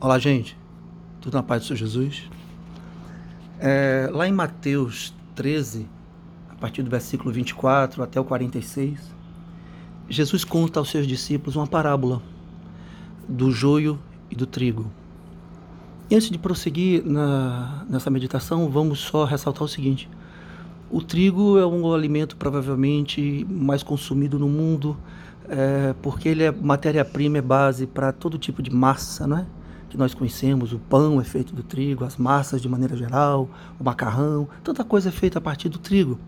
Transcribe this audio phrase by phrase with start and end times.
[0.00, 0.56] Olá, gente.
[1.20, 2.28] Tudo na paz do Senhor Jesus?
[3.58, 5.88] É, lá em Mateus 13,
[6.50, 9.00] a partir do versículo 24 até o 46,
[10.08, 12.20] Jesus conta aos seus discípulos uma parábola
[13.26, 13.98] do joio
[14.30, 14.90] e do trigo.
[16.10, 20.10] E antes de prosseguir na, nessa meditação, vamos só ressaltar o seguinte:
[20.90, 24.98] o trigo é um alimento provavelmente mais consumido no mundo,
[25.48, 29.46] é, porque ele é matéria-prima, é base para todo tipo de massa, não é?
[29.94, 33.48] Que nós conhecemos, o pão é feito do trigo, as massas de maneira geral,
[33.78, 36.18] o macarrão, tanta coisa é feita a partir do trigo.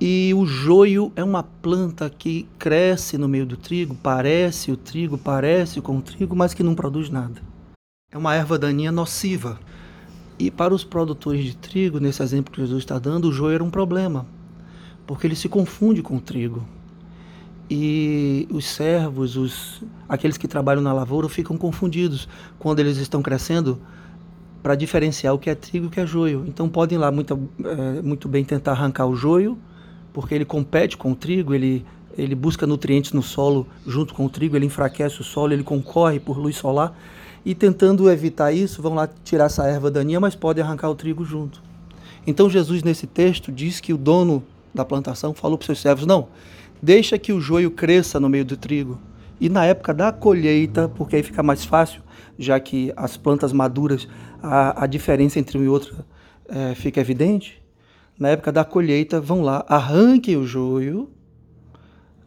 [0.00, 5.16] E o joio é uma planta que cresce no meio do trigo, parece o trigo,
[5.16, 7.40] parece com o trigo, mas que não produz nada.
[8.10, 9.60] É uma erva daninha nociva.
[10.36, 13.62] E para os produtores de trigo, nesse exemplo que Jesus está dando, o joio era
[13.62, 14.26] um problema,
[15.06, 16.66] porque ele se confunde com o trigo
[17.68, 22.28] e os servos, os, aqueles que trabalham na lavoura, ficam confundidos
[22.58, 23.80] quando eles estão crescendo
[24.62, 26.44] para diferenciar o que é trigo e o que é joio.
[26.46, 29.58] Então podem lá muito, é, muito bem tentar arrancar o joio,
[30.12, 31.84] porque ele compete com o trigo, ele,
[32.16, 36.18] ele busca nutrientes no solo junto com o trigo, ele enfraquece o solo, ele concorre
[36.20, 36.96] por luz solar.
[37.44, 41.24] E tentando evitar isso, vão lá tirar essa erva daninha, mas podem arrancar o trigo
[41.24, 41.62] junto.
[42.26, 44.42] Então Jesus, nesse texto, diz que o dono
[44.74, 46.28] da plantação falou para os seus servos: não,
[46.84, 49.00] Deixa que o joio cresça no meio do trigo.
[49.40, 52.02] E na época da colheita, porque aí fica mais fácil,
[52.38, 54.06] já que as plantas maduras,
[54.42, 56.04] a, a diferença entre um e outro
[56.46, 57.64] é, fica evidente.
[58.18, 61.10] Na época da colheita, vão lá, arranque o joio,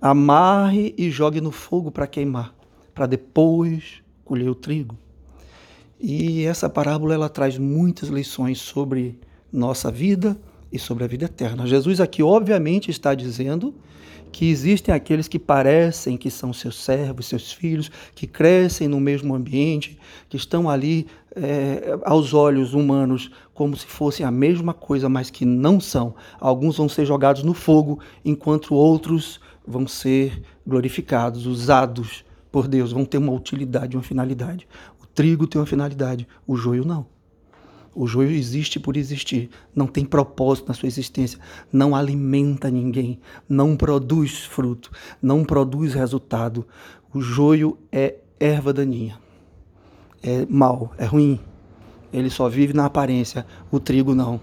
[0.02, 2.52] amarre e jogue no fogo para queimar,
[2.95, 4.97] para depois colher o trigo.
[6.00, 9.19] E essa parábola ela traz muitas lições sobre
[9.53, 10.35] nossa vida
[10.71, 11.65] e sobre a vida eterna.
[11.65, 13.73] Jesus aqui obviamente está dizendo
[14.31, 19.33] que existem aqueles que parecem que são seus servos, seus filhos, que crescem no mesmo
[19.33, 19.97] ambiente,
[20.29, 25.45] que estão ali é, aos olhos humanos como se fossem a mesma coisa, mas que
[25.45, 26.15] não são.
[26.39, 33.06] Alguns vão ser jogados no fogo, enquanto outros vão ser glorificados, usados por Deus, vão
[33.06, 34.67] ter uma utilidade, uma finalidade.
[35.01, 37.16] O trigo tem uma finalidade, o joio não.
[38.00, 41.40] O joio existe por existir, não tem propósito na sua existência,
[41.74, 43.19] não alimenta ninguém,
[43.50, 46.68] não produz fruto, não produz resultado.
[47.12, 49.18] O joio é erva daninha,
[50.22, 51.40] é mal, é ruim.
[52.13, 54.40] Ele só vive na aparência, o trigo não.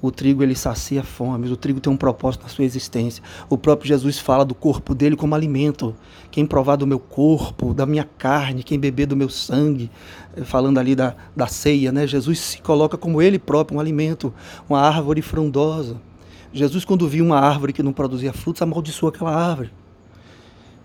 [0.00, 3.22] O trigo ele sacia fome, o trigo tem um propósito na sua existência.
[3.50, 5.94] O próprio Jesus fala do corpo dele como alimento.
[6.30, 9.90] Quem provar do meu corpo, da minha carne, quem beber do meu sangue,
[10.36, 12.06] eh, falando ali da, da ceia, né?
[12.06, 14.32] Jesus se coloca como ele próprio um alimento,
[14.68, 16.00] uma árvore frondosa.
[16.52, 19.70] Jesus, quando viu uma árvore que não produzia frutos, amaldiçoou aquela árvore.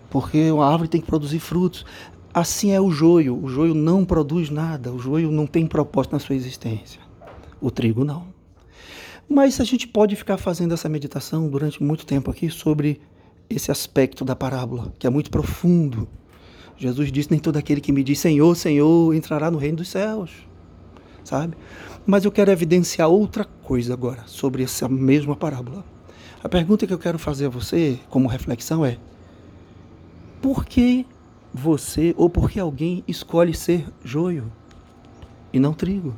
[0.10, 1.86] Porque uma árvore tem que produzir frutos.
[2.34, 3.40] Assim é o joio.
[3.42, 4.92] O joio não produz nada.
[4.92, 7.00] O joio não tem propósito na sua existência.
[7.62, 8.33] O trigo não.
[9.28, 13.02] Mas a gente pode ficar fazendo essa meditação durante muito tempo aqui sobre
[13.50, 16.08] esse aspecto da parábola, que é muito profundo.
[16.78, 20.32] Jesus disse: Nem todo aquele que me diz Senhor, Senhor entrará no reino dos céus.
[21.24, 21.56] Sabe?
[22.06, 25.86] Mas eu quero evidenciar outra coisa agora sobre essa mesma parábola.
[26.44, 28.98] A pergunta que eu quero fazer a você, como reflexão, é:
[30.42, 31.06] por que
[31.54, 34.52] você ou por que alguém escolhe ser joio
[35.54, 36.14] e não trigo?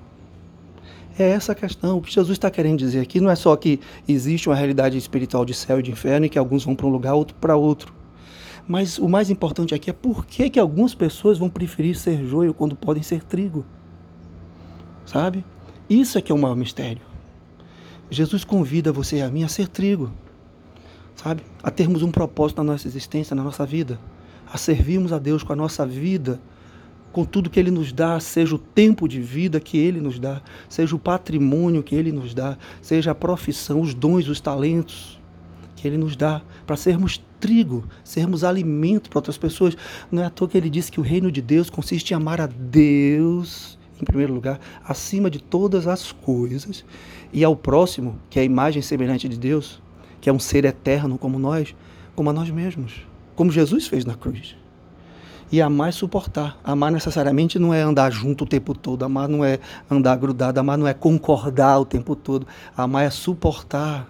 [1.17, 1.97] É essa a questão.
[1.97, 5.45] O que Jesus está querendo dizer aqui não é só que existe uma realidade espiritual
[5.45, 7.93] de céu e de inferno e que alguns vão para um lugar, outro para outro.
[8.67, 12.53] Mas o mais importante aqui é por que, que algumas pessoas vão preferir ser joio
[12.53, 13.65] quando podem ser trigo.
[15.05, 15.45] Sabe?
[15.89, 17.01] Isso é que é o maior mistério.
[18.09, 20.11] Jesus convida você e a mim a ser trigo.
[21.15, 21.43] Sabe?
[21.63, 23.99] A termos um propósito na nossa existência, na nossa vida.
[24.51, 26.41] A servirmos a Deus com a nossa vida
[27.15, 30.41] com tudo que Ele nos dá, seja o tempo de vida que Ele nos dá,
[30.67, 35.17] seja o patrimônio que Ele nos dá, seja a profissão, os dons, os talentos
[35.77, 39.77] que Ele nos dá, para sermos trigo, sermos alimento para outras pessoas.
[40.11, 42.41] Não é à toa que Ele disse que o reino de Deus consiste em amar
[42.41, 46.83] a Deus, em primeiro lugar, acima de todas as coisas,
[47.31, 49.81] e ao próximo, que é a imagem semelhante de Deus,
[50.19, 51.73] que é um ser eterno como nós,
[52.13, 53.07] como a nós mesmos,
[53.37, 54.57] como Jesus fez na cruz
[55.51, 56.59] e amar é suportar.
[56.63, 59.59] Amar necessariamente não é andar junto o tempo todo, amar não é
[59.89, 62.47] andar grudado, amar não é concordar o tempo todo.
[62.75, 64.09] Amar é suportar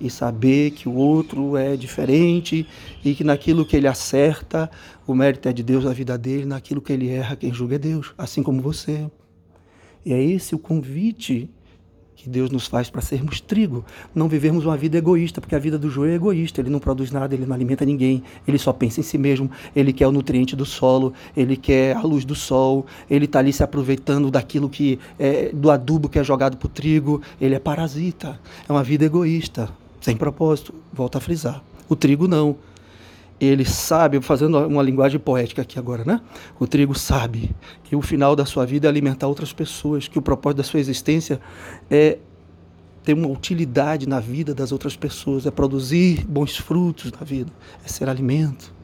[0.00, 2.66] e saber que o outro é diferente
[3.04, 4.70] e que naquilo que ele acerta,
[5.06, 7.78] o mérito é de Deus na vida dele, naquilo que ele erra, quem julga é
[7.78, 9.10] Deus, assim como você.
[10.04, 11.50] E é esse o convite
[12.16, 13.84] que Deus nos faz para sermos trigo,
[14.14, 17.10] não vivermos uma vida egoísta, porque a vida do joio é egoísta, ele não produz
[17.10, 20.56] nada, ele não alimenta ninguém, ele só pensa em si mesmo, ele quer o nutriente
[20.56, 24.98] do solo, ele quer a luz do sol, ele está ali se aproveitando daquilo que
[25.18, 29.04] é, do adubo que é jogado para o trigo, ele é parasita, é uma vida
[29.04, 29.68] egoísta,
[30.00, 31.62] sem propósito, volta a frisar.
[31.86, 32.56] O trigo não
[33.40, 36.20] ele sabe, fazendo uma linguagem poética aqui agora, né?
[36.58, 37.54] O trigo sabe
[37.84, 40.80] que o final da sua vida é alimentar outras pessoas, que o propósito da sua
[40.80, 41.40] existência
[41.90, 42.18] é
[43.04, 47.52] ter uma utilidade na vida das outras pessoas, é produzir bons frutos na vida,
[47.84, 48.74] é ser alimento.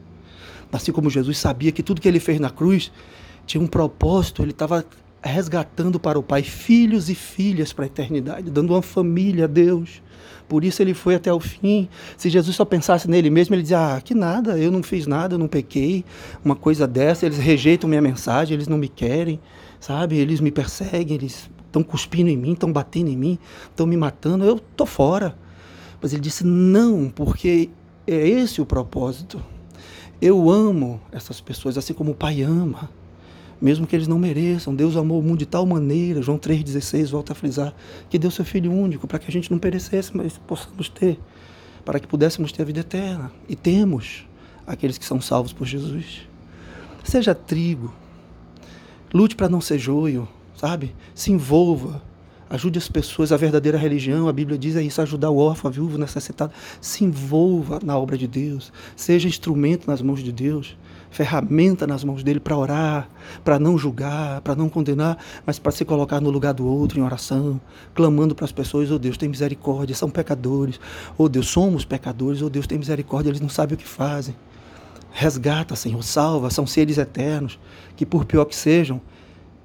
[0.71, 2.91] Assim como Jesus sabia que tudo que ele fez na cruz
[3.45, 4.85] tinha um propósito, ele estava
[5.23, 10.01] resgatando para o Pai filhos e filhas para a eternidade, dando uma família a Deus
[10.47, 11.89] por isso ele foi até o fim.
[12.17, 15.35] Se Jesus só pensasse nele mesmo, ele dizia: Ah, que nada, eu não fiz nada,
[15.35, 16.03] eu não pequei.
[16.43, 19.39] Uma coisa dessa, eles rejeitam minha mensagem, eles não me querem,
[19.79, 20.17] sabe?
[20.17, 23.39] Eles me perseguem, eles estão cuspindo em mim, estão batendo em mim,
[23.69, 25.35] estão me matando, eu tô fora.
[26.01, 27.69] Mas ele disse: Não, porque
[28.05, 29.41] é esse o propósito.
[30.21, 32.89] Eu amo essas pessoas assim como o Pai ama
[33.61, 34.75] mesmo que eles não mereçam.
[34.75, 37.73] Deus amou o mundo de tal maneira, João 3,16 volta a frisar,
[38.09, 41.19] que deu seu Filho único para que a gente não perecesse, mas possamos ter,
[41.85, 43.31] para que pudéssemos ter a vida eterna.
[43.47, 44.25] E temos
[44.65, 46.27] aqueles que são salvos por Jesus.
[47.03, 47.93] Seja trigo,
[49.13, 50.95] lute para não ser joio, sabe?
[51.13, 52.01] Se envolva,
[52.53, 55.71] ajude as pessoas, a verdadeira religião, a Bíblia diz é isso, ajudar o órfão, a
[55.71, 56.53] viúvo necessitado.
[56.79, 60.77] Se envolva na obra de Deus, seja instrumento nas mãos de Deus
[61.13, 63.07] ferramenta nas mãos dele para orar,
[63.43, 67.03] para não julgar, para não condenar, mas para se colocar no lugar do outro em
[67.03, 67.61] oração,
[67.93, 70.79] clamando para as pessoas: oh Deus, tem misericórdia, são pecadores,
[71.17, 74.35] oh Deus, somos pecadores, oh Deus, tem misericórdia, eles não sabem o que fazem.
[75.11, 77.59] Resgata, Senhor, salva, são seres eternos,
[77.95, 78.99] que por pior que sejam,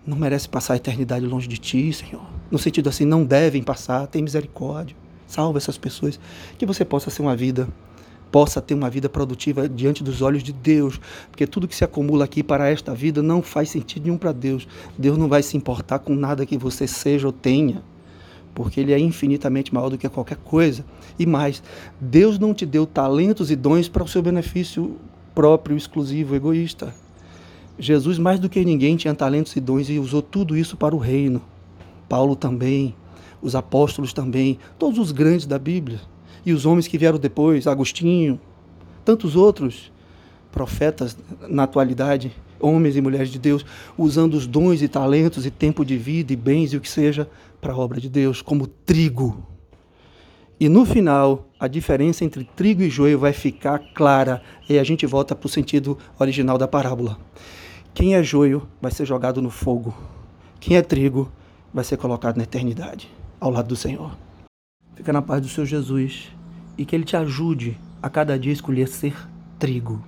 [0.09, 2.25] não merecem passar a eternidade longe de Ti, Senhor.
[2.51, 4.97] No sentido assim, não devem passar, tem misericórdia.
[5.27, 6.19] Salva essas pessoas,
[6.57, 7.69] que você possa ser uma vida
[8.31, 11.01] possa ter uma vida produtiva diante dos olhos de Deus,
[11.31, 14.69] porque tudo que se acumula aqui para esta vida não faz sentido nenhum para Deus.
[14.99, 17.83] Deus não vai se importar com nada que você seja ou tenha,
[18.55, 20.85] porque Ele é infinitamente maior do que qualquer coisa.
[21.19, 21.63] E mais,
[21.99, 24.99] Deus não te deu talentos e dons para o seu benefício
[25.35, 26.95] próprio, exclusivo, egoísta.
[27.79, 30.99] Jesus, mais do que ninguém, tinha talentos e dons e usou tudo isso para o
[30.99, 31.41] reino.
[32.09, 32.95] Paulo também,
[33.41, 36.01] os apóstolos também, todos os grandes da Bíblia
[36.45, 38.41] e os homens que vieram depois, Agostinho,
[39.05, 39.93] tantos outros
[40.51, 41.17] profetas
[41.49, 43.65] na atualidade, homens e mulheres de Deus,
[43.97, 47.29] usando os dons e talentos e tempo de vida e bens e o que seja
[47.61, 49.47] para a obra de Deus, como trigo.
[50.59, 55.07] E no final, a diferença entre trigo e joio vai ficar clara e a gente
[55.07, 57.17] volta para o sentido original da parábola.
[57.95, 59.95] Quem é joio vai ser jogado no fogo.
[60.61, 61.31] Quem é trigo
[61.73, 64.17] vai ser colocado na eternidade, ao lado do Senhor.
[64.95, 66.31] Fica na paz do seu Jesus
[66.77, 69.15] e que Ele te ajude a cada dia escolher ser
[69.59, 70.03] trigo.